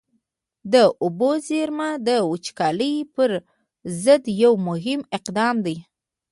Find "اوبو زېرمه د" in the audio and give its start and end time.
1.03-2.09